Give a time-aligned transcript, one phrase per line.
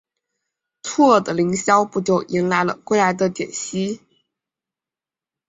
[0.81, 4.01] 错愕的林萧不久迎来了归来的简溪。